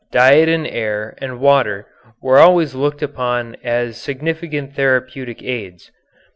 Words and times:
Diet 0.11 0.49
and 0.49 0.65
air 0.65 1.13
and 1.19 1.39
water 1.39 1.85
were 2.23 2.39
always 2.39 2.73
looked 2.73 3.03
upon 3.03 3.55
as 3.63 3.97
significant 4.01 4.73
therapeutic 4.73 5.43
aids. 5.43 5.91